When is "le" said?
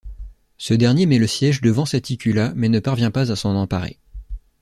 1.19-1.27